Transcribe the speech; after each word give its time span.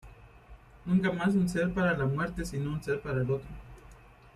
Nunca 0.85 1.11
más 1.11 1.35
un 1.35 1.47
ser 1.47 1.75
para 1.75 1.95
la 1.95 2.05
muerte 2.07 2.43
sino 2.43 2.71
un 2.71 2.81
ser 2.81 3.01
para 3.01 3.21
el 3.21 3.29
Otro. 3.29 3.47